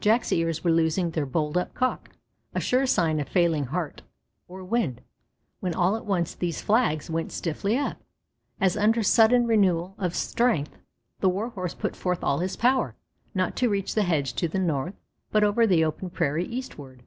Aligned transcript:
Jack's 0.00 0.32
ears 0.32 0.64
were 0.64 0.72
losing 0.72 1.12
their 1.12 1.24
bold 1.24 1.56
up 1.56 1.72
cock, 1.72 2.10
a 2.52 2.58
sure 2.58 2.86
sign 2.86 3.20
of 3.20 3.28
failing 3.28 3.66
heart 3.66 4.02
or 4.48 4.64
wind, 4.64 5.00
when 5.60 5.76
all 5.76 5.94
at 5.94 6.04
once 6.04 6.34
these 6.34 6.60
flags 6.60 7.08
went 7.08 7.30
stiffly 7.30 7.78
up, 7.78 7.98
as 8.60 8.76
under 8.76 9.04
sudden 9.04 9.46
renewal 9.46 9.94
of 9.96 10.16
strength. 10.16 10.76
The 11.20 11.28
Warhorse 11.28 11.74
put 11.74 11.94
forth 11.94 12.24
all 12.24 12.40
his 12.40 12.56
power, 12.56 12.96
not 13.32 13.54
to 13.58 13.68
reach 13.68 13.94
the 13.94 14.02
hedge 14.02 14.32
to 14.32 14.48
the 14.48 14.58
north, 14.58 14.94
but 15.30 15.44
over 15.44 15.68
the 15.68 15.84
open 15.84 16.10
prairie 16.10 16.46
eastward. 16.46 17.04